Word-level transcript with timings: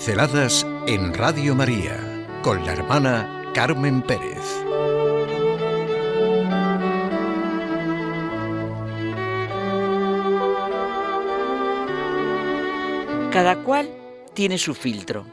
Pinceladas 0.00 0.66
en 0.86 1.12
Radio 1.12 1.54
María 1.54 2.26
con 2.42 2.64
la 2.64 2.72
hermana 2.72 3.52
Carmen 3.52 4.00
Pérez. 4.00 4.38
Cada 13.30 13.62
cual 13.62 13.90
tiene 14.32 14.56
su 14.56 14.72
filtro. 14.72 15.26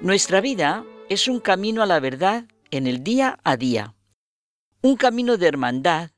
Nuestra 0.00 0.40
vida 0.40 0.84
es 1.08 1.26
un 1.26 1.40
camino 1.40 1.82
a 1.82 1.86
la 1.86 1.98
verdad 1.98 2.44
en 2.70 2.86
el 2.86 3.02
día 3.02 3.40
a 3.42 3.56
día. 3.56 3.96
Un 4.80 4.94
camino 4.94 5.38
de 5.38 5.48
hermandad, 5.48 6.12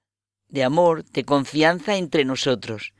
de 0.48 0.64
amor, 0.64 1.02
de 1.06 1.24
confianza 1.24 1.96
entre 1.96 2.26
nosotros 2.26 2.92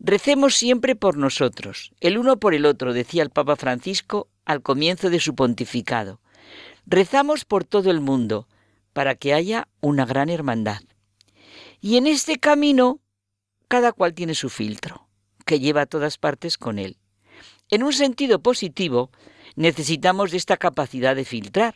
Recemos 0.00 0.54
siempre 0.54 0.94
por 0.94 1.16
nosotros, 1.16 1.92
el 2.00 2.18
uno 2.18 2.38
por 2.38 2.54
el 2.54 2.66
otro, 2.66 2.92
decía 2.92 3.22
el 3.22 3.30
Papa 3.30 3.56
Francisco 3.56 4.28
al 4.44 4.62
comienzo 4.62 5.10
de 5.10 5.18
su 5.18 5.34
pontificado. 5.34 6.20
Rezamos 6.86 7.44
por 7.44 7.64
todo 7.64 7.90
el 7.90 8.00
mundo, 8.00 8.46
para 8.92 9.14
que 9.14 9.34
haya 9.34 9.68
una 9.80 10.06
gran 10.06 10.28
hermandad. 10.28 10.82
Y 11.80 11.96
en 11.96 12.06
este 12.06 12.38
camino, 12.38 13.00
cada 13.68 13.92
cual 13.92 14.14
tiene 14.14 14.34
su 14.34 14.48
filtro, 14.48 15.08
que 15.44 15.60
lleva 15.60 15.82
a 15.82 15.86
todas 15.86 16.16
partes 16.18 16.58
con 16.58 16.78
él. 16.78 16.96
En 17.70 17.82
un 17.82 17.92
sentido 17.92 18.40
positivo, 18.40 19.10
necesitamos 19.56 20.30
de 20.30 20.38
esta 20.38 20.56
capacidad 20.56 21.14
de 21.14 21.24
filtrar. 21.24 21.74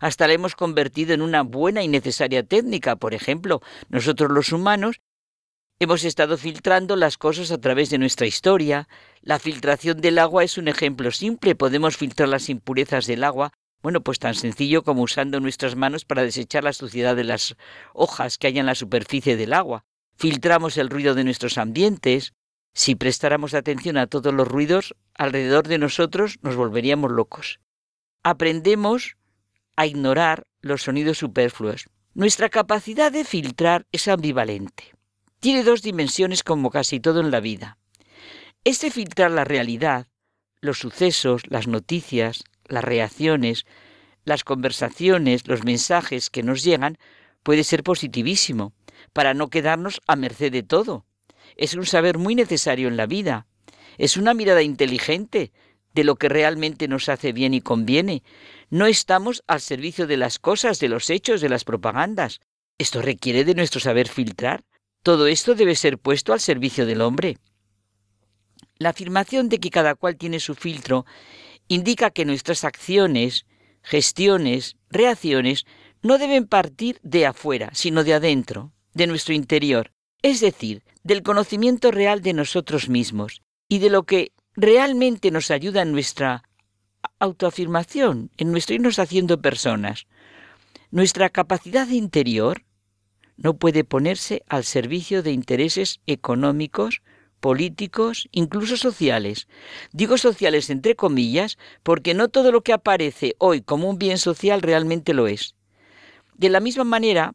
Hasta 0.00 0.26
la 0.26 0.32
hemos 0.32 0.56
convertido 0.56 1.14
en 1.14 1.22
una 1.22 1.42
buena 1.42 1.82
y 1.82 1.88
necesaria 1.88 2.42
técnica. 2.42 2.96
Por 2.96 3.14
ejemplo, 3.14 3.62
nosotros 3.88 4.30
los 4.30 4.52
humanos 4.52 5.00
Hemos 5.80 6.02
estado 6.02 6.36
filtrando 6.38 6.96
las 6.96 7.16
cosas 7.16 7.52
a 7.52 7.60
través 7.60 7.88
de 7.88 7.98
nuestra 7.98 8.26
historia. 8.26 8.88
La 9.22 9.38
filtración 9.38 10.00
del 10.00 10.18
agua 10.18 10.42
es 10.42 10.58
un 10.58 10.66
ejemplo 10.66 11.12
simple. 11.12 11.54
Podemos 11.54 11.96
filtrar 11.96 12.28
las 12.28 12.48
impurezas 12.48 13.06
del 13.06 13.22
agua. 13.22 13.52
Bueno, 13.80 14.00
pues 14.00 14.18
tan 14.18 14.34
sencillo 14.34 14.82
como 14.82 15.02
usando 15.02 15.38
nuestras 15.38 15.76
manos 15.76 16.04
para 16.04 16.24
desechar 16.24 16.64
la 16.64 16.72
suciedad 16.72 17.14
de 17.14 17.22
las 17.22 17.54
hojas 17.94 18.38
que 18.38 18.48
hay 18.48 18.58
en 18.58 18.66
la 18.66 18.74
superficie 18.74 19.36
del 19.36 19.52
agua. 19.52 19.84
Filtramos 20.16 20.78
el 20.78 20.90
ruido 20.90 21.14
de 21.14 21.22
nuestros 21.22 21.58
ambientes. 21.58 22.32
Si 22.74 22.96
prestáramos 22.96 23.54
atención 23.54 23.98
a 23.98 24.08
todos 24.08 24.34
los 24.34 24.48
ruidos 24.48 24.96
alrededor 25.14 25.68
de 25.68 25.78
nosotros, 25.78 26.40
nos 26.42 26.56
volveríamos 26.56 27.12
locos. 27.12 27.60
Aprendemos 28.24 29.16
a 29.76 29.86
ignorar 29.86 30.42
los 30.60 30.82
sonidos 30.82 31.18
superfluos. 31.18 31.86
Nuestra 32.14 32.48
capacidad 32.48 33.12
de 33.12 33.22
filtrar 33.22 33.86
es 33.92 34.08
ambivalente 34.08 34.97
tiene 35.40 35.62
dos 35.62 35.82
dimensiones 35.82 36.42
como 36.42 36.70
casi 36.70 37.00
todo 37.00 37.20
en 37.20 37.30
la 37.30 37.40
vida. 37.40 37.78
Este 38.64 38.90
filtrar 38.90 39.30
la 39.30 39.44
realidad, 39.44 40.08
los 40.60 40.78
sucesos, 40.78 41.42
las 41.48 41.66
noticias, 41.66 42.44
las 42.66 42.84
reacciones, 42.84 43.64
las 44.24 44.44
conversaciones, 44.44 45.46
los 45.46 45.64
mensajes 45.64 46.30
que 46.30 46.42
nos 46.42 46.62
llegan, 46.62 46.98
puede 47.42 47.64
ser 47.64 47.82
positivísimo, 47.82 48.72
para 49.12 49.32
no 49.32 49.48
quedarnos 49.48 50.00
a 50.06 50.16
merced 50.16 50.52
de 50.52 50.62
todo. 50.62 51.06
Es 51.56 51.74
un 51.74 51.86
saber 51.86 52.18
muy 52.18 52.34
necesario 52.34 52.88
en 52.88 52.96
la 52.96 53.06
vida. 53.06 53.46
Es 53.96 54.16
una 54.16 54.34
mirada 54.34 54.62
inteligente 54.62 55.52
de 55.94 56.04
lo 56.04 56.16
que 56.16 56.28
realmente 56.28 56.88
nos 56.88 57.08
hace 57.08 57.32
bien 57.32 57.54
y 57.54 57.60
conviene. 57.60 58.22
No 58.70 58.86
estamos 58.86 59.42
al 59.46 59.60
servicio 59.60 60.06
de 60.06 60.16
las 60.16 60.38
cosas, 60.38 60.78
de 60.78 60.88
los 60.88 61.10
hechos, 61.10 61.40
de 61.40 61.48
las 61.48 61.64
propagandas. 61.64 62.40
Esto 62.76 63.02
requiere 63.02 63.44
de 63.44 63.54
nuestro 63.54 63.80
saber 63.80 64.08
filtrar, 64.08 64.64
todo 65.08 65.26
esto 65.26 65.54
debe 65.54 65.74
ser 65.74 65.96
puesto 65.96 66.34
al 66.34 66.40
servicio 66.40 66.84
del 66.84 67.00
hombre. 67.00 67.38
La 68.76 68.90
afirmación 68.90 69.48
de 69.48 69.58
que 69.58 69.70
cada 69.70 69.94
cual 69.94 70.18
tiene 70.18 70.38
su 70.38 70.54
filtro 70.54 71.06
indica 71.66 72.10
que 72.10 72.26
nuestras 72.26 72.62
acciones, 72.62 73.46
gestiones, 73.80 74.76
reacciones 74.90 75.64
no 76.02 76.18
deben 76.18 76.46
partir 76.46 77.00
de 77.02 77.24
afuera, 77.24 77.70
sino 77.72 78.04
de 78.04 78.12
adentro, 78.12 78.74
de 78.92 79.06
nuestro 79.06 79.32
interior, 79.32 79.92
es 80.20 80.40
decir, 80.40 80.82
del 81.04 81.22
conocimiento 81.22 81.90
real 81.90 82.20
de 82.20 82.34
nosotros 82.34 82.90
mismos 82.90 83.40
y 83.66 83.78
de 83.78 83.88
lo 83.88 84.02
que 84.02 84.32
realmente 84.56 85.30
nos 85.30 85.50
ayuda 85.50 85.80
en 85.80 85.92
nuestra 85.92 86.42
autoafirmación, 87.18 88.30
en 88.36 88.50
nuestro 88.50 88.74
irnos 88.74 88.98
haciendo 88.98 89.40
personas. 89.40 90.06
Nuestra 90.90 91.30
capacidad 91.30 91.88
interior 91.88 92.66
no 93.38 93.56
puede 93.56 93.84
ponerse 93.84 94.42
al 94.48 94.64
servicio 94.64 95.22
de 95.22 95.30
intereses 95.30 96.00
económicos, 96.06 97.02
políticos, 97.40 98.28
incluso 98.32 98.76
sociales. 98.76 99.46
Digo 99.92 100.18
sociales 100.18 100.68
entre 100.70 100.96
comillas 100.96 101.56
porque 101.82 102.14
no 102.14 102.28
todo 102.28 102.52
lo 102.52 102.62
que 102.62 102.72
aparece 102.72 103.36
hoy 103.38 103.62
como 103.62 103.88
un 103.88 103.98
bien 103.98 104.18
social 104.18 104.60
realmente 104.60 105.14
lo 105.14 105.28
es. 105.28 105.54
De 106.34 106.50
la 106.50 106.60
misma 106.60 106.84
manera 106.84 107.34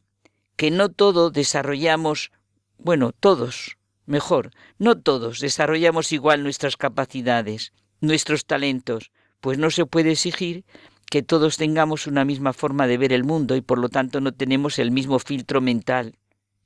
que 0.57 0.71
no 0.71 0.89
todo 0.89 1.31
desarrollamos, 1.31 2.31
bueno, 2.77 3.13
todos, 3.17 3.77
mejor, 4.05 4.51
no 4.77 4.99
todos 4.99 5.39
desarrollamos 5.39 6.11
igual 6.11 6.43
nuestras 6.43 6.75
capacidades, 6.75 7.71
nuestros 8.01 8.45
talentos, 8.45 9.11
pues 9.39 9.57
no 9.57 9.71
se 9.71 9.85
puede 9.85 10.11
exigir 10.11 10.65
que 11.13 11.21
todos 11.21 11.57
tengamos 11.57 12.07
una 12.07 12.25
misma 12.25 12.53
forma 12.53 12.87
de 12.87 12.97
ver 12.97 13.13
el 13.13 13.23
mundo 13.23 13.55
y 13.55 13.61
por 13.61 13.77
lo 13.77 13.87
tanto 13.87 14.19
no 14.19 14.31
tenemos 14.31 14.79
el 14.79 14.89
mismo 14.89 15.19
filtro 15.19 15.61
mental 15.61 16.15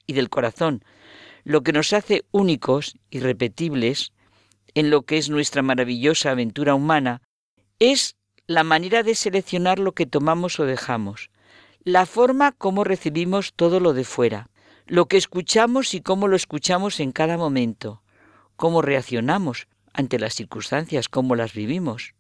y 0.06 0.13
del 0.13 0.30
corazón, 0.30 0.85
lo 1.44 1.63
que 1.63 1.74
nos 1.74 1.91
hace 1.91 2.24
únicos, 2.31 2.96
irrepetibles, 3.09 4.13
en 4.74 4.90
lo 4.90 5.02
que 5.02 5.18
es 5.18 5.30
nuestra 5.30 5.63
maravillosa 5.63 6.31
aventura 6.31 6.75
humana, 6.75 7.22
es 7.80 8.16
la 8.46 8.63
manera 8.63 9.03
de 9.03 9.16
seleccionar 9.16 9.80
lo 9.80 9.91
que 9.91 10.06
tomamos 10.06 10.62
o 10.62 10.64
dejamos, 10.64 11.29
la 11.84 12.06
forma 12.06 12.53
como 12.53 12.85
recibimos 12.85 13.52
todo 13.53 13.81
lo 13.81 13.91
de 13.91 14.06
fuera, 14.06 14.50
lo 14.85 15.08
que 15.08 15.18
escuchamos 15.18 15.94
y 15.94 16.00
cómo 16.00 16.29
lo 16.29 16.38
escuchamos 16.38 17.02
en 17.02 17.12
cada 17.12 17.35
momento, 17.35 18.02
cómo 18.56 18.81
reaccionamos 18.81 19.68
ante 19.91 20.18
las 20.18 20.35
circunstancias, 20.35 21.09
cómo 21.09 21.35
las 21.35 21.52
vivimos. 21.52 22.14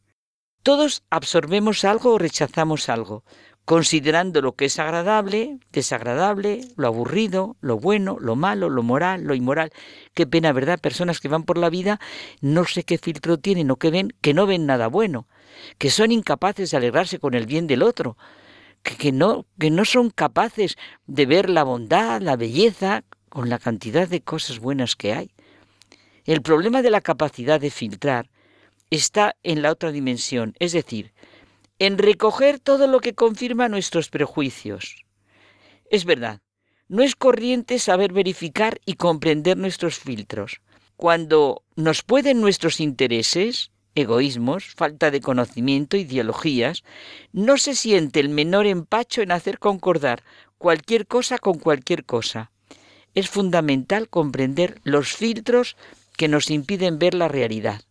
Todos 0.67 1.03
absorbemos 1.09 1.85
algo 1.85 2.11
o 2.11 2.17
rechazamos 2.17 2.89
algo, 2.89 3.23
considerando 3.63 4.41
lo 4.41 4.57
que 4.57 4.65
es 4.65 4.79
agradable, 4.79 5.59
desagradable, 5.71 6.59
lo 6.75 6.87
aburrido, 6.87 7.55
lo 7.61 7.79
bueno, 7.79 8.17
lo 8.19 8.35
malo, 8.35 8.69
lo 8.69 8.83
moral, 8.83 9.23
lo 9.23 9.33
inmoral. 9.33 9.71
Qué 10.13 10.27
pena, 10.27 10.51
¿verdad? 10.51 10.77
Personas 10.77 11.21
que 11.21 11.29
van 11.29 11.43
por 11.43 11.57
la 11.57 11.69
vida, 11.69 12.01
no 12.41 12.65
sé 12.65 12.83
qué 12.83 12.97
filtro 12.97 13.37
tienen 13.37 13.71
o 13.71 13.77
que 13.77 13.91
ven, 13.91 14.13
que 14.19 14.33
no 14.33 14.45
ven 14.45 14.65
nada 14.65 14.87
bueno, 14.87 15.29
que 15.77 15.89
son 15.89 16.11
incapaces 16.11 16.71
de 16.71 16.75
alegrarse 16.75 17.17
con 17.17 17.33
el 17.33 17.45
bien 17.45 17.65
del 17.65 17.81
otro, 17.81 18.17
que, 18.83 18.97
que 18.97 19.13
no, 19.13 19.45
que 19.57 19.71
no 19.71 19.85
son 19.85 20.09
capaces 20.09 20.75
de 21.05 21.25
ver 21.25 21.49
la 21.49 21.63
bondad, 21.63 22.19
la 22.21 22.35
belleza, 22.35 23.05
con 23.29 23.47
la 23.47 23.57
cantidad 23.57 24.05
de 24.05 24.19
cosas 24.19 24.59
buenas 24.59 24.97
que 24.97 25.13
hay. 25.13 25.31
El 26.25 26.41
problema 26.41 26.81
de 26.81 26.91
la 26.91 26.99
capacidad 26.99 27.61
de 27.61 27.71
filtrar 27.71 28.29
está 28.91 29.35
en 29.43 29.61
la 29.61 29.71
otra 29.71 29.91
dimensión, 29.91 30.55
es 30.59 30.71
decir, 30.71 31.13
en 31.79 31.97
recoger 31.97 32.59
todo 32.59 32.87
lo 32.87 32.99
que 32.99 33.13
confirma 33.13 33.69
nuestros 33.69 34.09
prejuicios. 34.09 35.05
Es 35.89 36.05
verdad, 36.05 36.41
no 36.87 37.03
es 37.03 37.15
corriente 37.15 37.79
saber 37.79 38.13
verificar 38.13 38.79
y 38.85 38.93
comprender 38.93 39.57
nuestros 39.57 39.99
filtros. 39.99 40.61
Cuando 40.95 41.63
nos 41.75 42.01
pueden 42.01 42.41
nuestros 42.41 42.79
intereses, 42.79 43.71
egoísmos, 43.93 44.73
falta 44.75 45.11
de 45.11 45.21
conocimiento, 45.21 45.97
ideologías, 45.97 46.83
no 47.33 47.57
se 47.57 47.75
siente 47.75 48.19
el 48.19 48.29
menor 48.29 48.65
empacho 48.65 49.21
en 49.21 49.31
hacer 49.31 49.59
concordar 49.59 50.23
cualquier 50.57 51.07
cosa 51.07 51.37
con 51.37 51.59
cualquier 51.59 52.05
cosa. 52.05 52.51
Es 53.13 53.29
fundamental 53.29 54.09
comprender 54.09 54.79
los 54.83 55.13
filtros 55.13 55.75
que 56.15 56.27
nos 56.27 56.49
impiden 56.49 56.99
ver 56.99 57.13
la 57.13 57.27
realidad. 57.27 57.81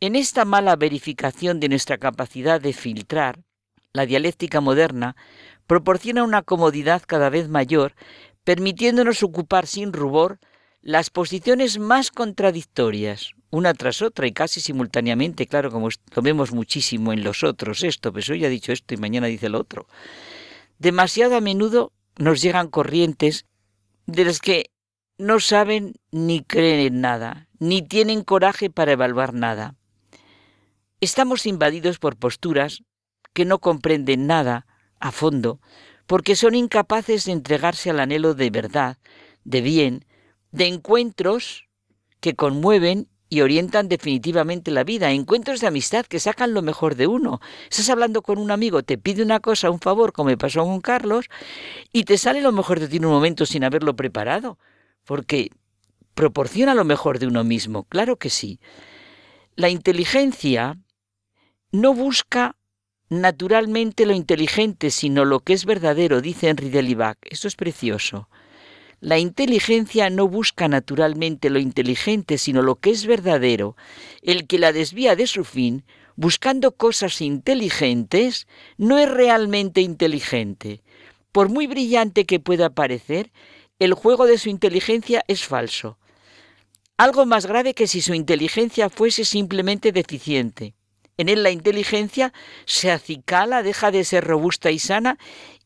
En 0.00 0.14
esta 0.14 0.44
mala 0.44 0.76
verificación 0.76 1.58
de 1.58 1.68
nuestra 1.68 1.98
capacidad 1.98 2.60
de 2.60 2.72
filtrar, 2.72 3.40
la 3.92 4.06
dialéctica 4.06 4.60
moderna 4.60 5.16
proporciona 5.66 6.22
una 6.22 6.42
comodidad 6.42 7.02
cada 7.04 7.30
vez 7.30 7.48
mayor, 7.48 7.94
permitiéndonos 8.44 9.24
ocupar 9.24 9.66
sin 9.66 9.92
rubor 9.92 10.38
las 10.82 11.10
posiciones 11.10 11.80
más 11.80 12.12
contradictorias, 12.12 13.32
una 13.50 13.74
tras 13.74 14.00
otra 14.00 14.28
y 14.28 14.32
casi 14.32 14.60
simultáneamente, 14.60 15.48
claro, 15.48 15.72
como 15.72 15.88
lo 15.88 16.22
vemos 16.22 16.52
muchísimo 16.52 17.12
en 17.12 17.24
los 17.24 17.42
otros, 17.42 17.82
esto, 17.82 18.12
pues 18.12 18.30
hoy 18.30 18.44
ha 18.44 18.48
dicho 18.48 18.70
esto 18.70 18.94
y 18.94 18.98
mañana 18.98 19.26
dice 19.26 19.48
lo 19.48 19.58
otro. 19.58 19.88
Demasiado 20.78 21.34
a 21.34 21.40
menudo 21.40 21.92
nos 22.16 22.40
llegan 22.40 22.68
corrientes 22.68 23.46
de 24.06 24.24
las 24.26 24.38
que 24.38 24.70
no 25.18 25.40
saben 25.40 25.94
ni 26.12 26.44
creen 26.44 26.86
en 26.86 27.00
nada, 27.00 27.48
ni 27.58 27.82
tienen 27.82 28.22
coraje 28.22 28.70
para 28.70 28.92
evaluar 28.92 29.34
nada. 29.34 29.74
Estamos 31.00 31.46
invadidos 31.46 32.00
por 32.00 32.16
posturas 32.16 32.82
que 33.32 33.44
no 33.44 33.60
comprenden 33.60 34.26
nada 34.26 34.66
a 34.98 35.12
fondo, 35.12 35.60
porque 36.08 36.34
son 36.34 36.56
incapaces 36.56 37.24
de 37.24 37.32
entregarse 37.32 37.90
al 37.90 38.00
anhelo 38.00 38.34
de 38.34 38.50
verdad, 38.50 38.98
de 39.44 39.60
bien, 39.60 40.04
de 40.50 40.66
encuentros 40.66 41.68
que 42.18 42.34
conmueven 42.34 43.08
y 43.28 43.42
orientan 43.42 43.88
definitivamente 43.88 44.72
la 44.72 44.82
vida. 44.82 45.12
Encuentros 45.12 45.60
de 45.60 45.68
amistad 45.68 46.04
que 46.04 46.18
sacan 46.18 46.52
lo 46.52 46.62
mejor 46.62 46.96
de 46.96 47.06
uno. 47.06 47.40
Estás 47.70 47.90
hablando 47.90 48.22
con 48.22 48.38
un 48.38 48.50
amigo, 48.50 48.82
te 48.82 48.98
pide 48.98 49.22
una 49.22 49.38
cosa, 49.38 49.70
un 49.70 49.78
favor, 49.78 50.12
como 50.12 50.30
me 50.30 50.36
pasó 50.36 50.64
con 50.64 50.80
Carlos, 50.80 51.26
y 51.92 52.04
te 52.04 52.18
sale 52.18 52.42
lo 52.42 52.50
mejor 52.50 52.80
de 52.80 52.88
ti 52.88 52.96
en 52.96 53.04
un 53.04 53.12
momento 53.12 53.46
sin 53.46 53.62
haberlo 53.62 53.94
preparado, 53.94 54.58
porque 55.04 55.50
proporciona 56.14 56.74
lo 56.74 56.84
mejor 56.84 57.20
de 57.20 57.28
uno 57.28 57.44
mismo. 57.44 57.84
Claro 57.84 58.16
que 58.16 58.30
sí. 58.30 58.58
La 59.54 59.68
inteligencia 59.68 60.76
no 61.70 61.92
busca 61.92 62.56
naturalmente 63.10 64.06
lo 64.06 64.14
inteligente, 64.14 64.90
sino 64.90 65.24
lo 65.24 65.40
que 65.40 65.52
es 65.52 65.64
verdadero, 65.64 66.20
dice 66.20 66.48
Henry 66.48 66.70
Delibac. 66.70 67.18
Esto 67.22 67.48
es 67.48 67.56
precioso. 67.56 68.28
La 69.00 69.18
inteligencia 69.18 70.10
no 70.10 70.28
busca 70.28 70.66
naturalmente 70.66 71.50
lo 71.50 71.58
inteligente, 71.58 72.38
sino 72.38 72.62
lo 72.62 72.76
que 72.76 72.90
es 72.90 73.06
verdadero. 73.06 73.76
El 74.22 74.46
que 74.46 74.58
la 74.58 74.72
desvía 74.72 75.14
de 75.14 75.26
su 75.26 75.44
fin, 75.44 75.84
buscando 76.16 76.72
cosas 76.72 77.20
inteligentes, 77.20 78.48
no 78.76 78.98
es 78.98 79.08
realmente 79.08 79.82
inteligente. 79.82 80.82
Por 81.32 81.48
muy 81.48 81.66
brillante 81.66 82.24
que 82.24 82.40
pueda 82.40 82.70
parecer, 82.70 83.30
el 83.78 83.94
juego 83.94 84.26
de 84.26 84.38
su 84.38 84.48
inteligencia 84.48 85.22
es 85.28 85.44
falso. 85.44 85.98
Algo 86.96 87.26
más 87.26 87.46
grave 87.46 87.74
que 87.74 87.86
si 87.86 88.02
su 88.02 88.14
inteligencia 88.14 88.88
fuese 88.88 89.24
simplemente 89.24 89.92
deficiente. 89.92 90.74
En 91.18 91.28
él 91.28 91.42
la 91.42 91.50
inteligencia 91.50 92.32
se 92.64 92.90
acicala, 92.90 93.62
deja 93.62 93.90
de 93.90 94.04
ser 94.04 94.24
robusta 94.24 94.70
y 94.70 94.78
sana 94.78 95.18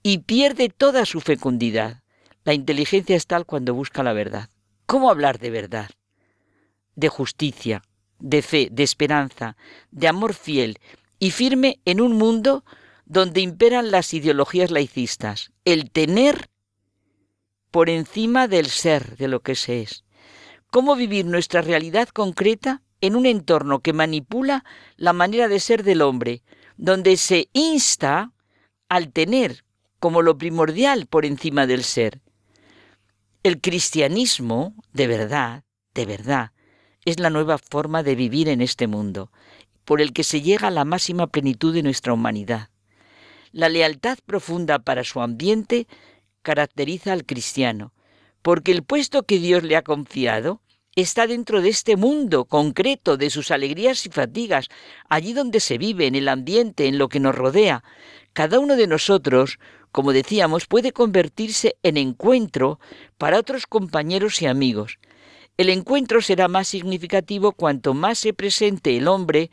y 0.02 0.19
pierde 0.19 0.70
toda 0.70 1.06
su 1.06 1.20
fecundidad. 1.20 2.02
La 2.44 2.54
inteligencia 2.54 3.14
es 3.14 3.26
tal 3.26 3.46
cuando 3.46 3.75
busca 3.75 4.02
la 4.02 4.14
verdad. 4.14 4.49
¿Cómo 4.87 5.10
hablar 5.10 5.38
de 5.38 5.50
verdad? 5.50 5.90
De 6.96 7.08
justicia, 7.08 7.82
de 8.19 8.43
fe, 8.43 8.69
de 8.72 8.82
esperanza, 8.82 9.56
de 9.90 10.08
amor 10.08 10.34
fiel 10.34 10.78
y 11.19 11.31
firme 11.31 11.81
en 11.84 12.00
un 12.00 12.14
mundo 12.14 12.64
donde 13.05 13.43
imperan 13.43 13.90
las 13.90 14.14
ideologías 14.14 14.70
laicistas, 14.70 15.52
el 15.64 15.90
tener 15.90 16.48
por 17.70 17.90
encima 17.90 18.48
del 18.48 18.66
ser, 18.66 19.16
de 19.16 19.28
lo 19.28 19.40
que 19.40 19.55
se 19.55 19.82
es. 19.82 20.05
¿Cómo 20.70 20.96
vivir 20.96 21.26
nuestra 21.26 21.60
realidad 21.60 22.08
concreta 22.08 22.82
en 23.02 23.16
un 23.16 23.26
entorno 23.26 23.81
que 23.81 23.93
manipula 23.93 24.64
la 24.96 25.12
manera 25.12 25.49
de 25.49 25.60
ser 25.60 25.82
del 25.82 26.00
hombre, 26.00 26.43
donde 26.78 27.19
se 27.19 27.50
insta 27.52 28.32
al 28.88 29.12
tener 29.12 29.64
como 29.99 30.22
lo 30.22 30.38
primordial 30.38 31.06
por 31.06 31.26
encima 31.26 31.66
del 31.66 31.84
ser? 31.84 32.22
El 33.43 33.60
cristianismo, 33.60 34.75
de 34.93 35.08
verdad, 35.08 35.64
de 35.94 36.06
verdad, 36.06 36.52
es 37.04 37.19
la 37.19 37.28
nueva 37.28 37.58
forma 37.58 38.04
de 38.04 38.14
vivir 38.14 38.49
en 38.49 38.60
este 38.60 38.87
mundo, 38.87 39.32
por 39.84 40.00
el 40.00 40.12
que 40.12 40.22
se 40.22 40.40
llega 40.40 40.69
a 40.69 40.70
la 40.70 40.84
máxima 40.84 41.26
plenitud 41.26 41.75
de 41.75 41.82
nuestra 41.82 42.12
humanidad. 42.12 42.70
La 43.50 43.69
lealtad 43.69 44.19
profunda 44.25 44.78
para 44.78 45.02
su 45.02 45.20
ambiente 45.20 45.88
caracteriza 46.43 47.12
al 47.12 47.26
cristiano, 47.26 47.93
porque 48.43 48.70
el 48.70 48.84
puesto 48.84 49.25
que 49.25 49.38
Dios 49.40 49.64
le 49.64 49.76
ha 49.76 49.82
confiado 49.82 50.62
está 50.94 51.27
dentro 51.27 51.62
de 51.62 51.71
este 51.71 51.97
mundo 51.97 52.44
concreto, 52.44 53.17
de 53.17 53.31
sus 53.31 53.50
alegrías 53.50 54.05
y 54.06 54.11
fatigas, 54.11 54.69
allí 55.09 55.33
donde 55.33 55.61
se 55.61 55.79
vive, 55.79 56.06
en 56.06 56.15
el 56.15 56.29
ambiente, 56.29 56.87
en 56.87 56.99
lo 56.99 57.09
que 57.09 57.21
nos 57.21 57.35
rodea. 57.35 57.83
Cada 58.33 58.59
uno 58.59 58.77
de 58.77 58.87
nosotros 58.87 59.59
como 59.93 60.15
decíamos, 60.15 60.67
puede 60.67 60.93
convertirse 60.93 61.77
en 61.83 61.99
encuentro 61.99 62.81
para 63.19 63.39
otros 63.39 63.67
compañeros 63.67 64.41
y 64.41 64.47
amigos. 64.47 64.99
El 65.59 65.69
encuentro 65.69 66.23
será 66.23 66.49
más 66.49 66.67
significativo 66.67 67.53
cuanto 67.53 67.93
más 67.93 68.19
se 68.19 68.33
presente 68.33 68.97
el 68.97 69.06
hombre 69.06 69.50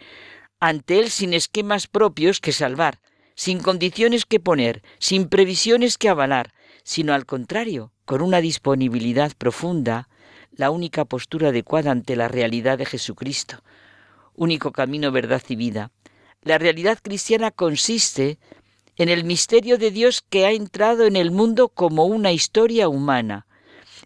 ante 0.61 0.99
él 0.99 1.09
sin 1.09 1.33
esquemas 1.33 1.87
propios 1.87 2.39
que 2.39 2.53
salvar, 2.53 3.01
sin 3.35 3.59
condiciones 3.59 4.25
que 4.25 4.39
poner, 4.39 4.81
sin 4.97 5.27
previsiones 5.27 5.97
que 5.97 6.09
avalar, 6.09 6.53
sino 6.83 7.13
al 7.13 7.25
contrario, 7.25 7.91
con 8.05 8.21
una 8.21 8.39
disponibilidad 8.39 9.33
profunda, 9.37 10.08
la 10.59 10.71
única 10.71 11.05
postura 11.05 11.49
adecuada 11.49 11.91
ante 11.91 12.17
la 12.17 12.27
realidad 12.27 12.77
de 12.77 12.85
Jesucristo, 12.85 13.63
único 14.35 14.73
camino, 14.73 15.09
verdad 15.09 15.41
y 15.47 15.55
vida. 15.55 15.91
La 16.41 16.57
realidad 16.57 16.99
cristiana 17.01 17.49
consiste 17.49 18.39
en 18.97 19.07
el 19.07 19.23
misterio 19.23 19.77
de 19.77 19.89
Dios 19.89 20.21
que 20.29 20.45
ha 20.45 20.51
entrado 20.51 21.05
en 21.05 21.15
el 21.15 21.31
mundo 21.31 21.69
como 21.69 22.03
una 22.03 22.33
historia 22.33 22.89
humana. 22.89 23.47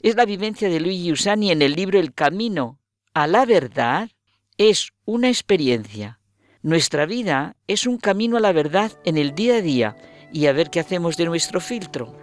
Es 0.04 0.16
la 0.16 0.26
vivencia 0.26 0.70
de 0.70 0.80
Luigi 0.80 1.12
Usani 1.12 1.50
en 1.50 1.64
el 1.64 1.74
libro 1.74 2.00
El 2.00 2.14
Camino 2.14 2.78
a 3.16 3.26
la 3.26 3.48
Verdad. 3.48 4.12
Es 4.60 4.92
una 5.06 5.30
experiencia. 5.30 6.20
Nuestra 6.62 7.08
vida 7.08 7.56
es 7.68 7.88
un 7.88 7.98
camino 7.98 8.38
a 8.38 8.42
la 8.42 8.52
verdad 8.52 8.92
en 9.06 9.18
el 9.18 9.34
día 9.34 9.56
a 9.56 9.62
día 9.62 9.98
y 10.32 10.46
a 10.46 10.54
ver 10.54 10.70
qué 10.70 10.80
hacemos 10.80 11.18
de 11.18 11.26
nuestro 11.26 11.60
filtro. 11.60 12.23